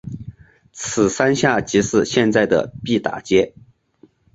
[0.73, 3.53] 此山下即是现在的毕打街。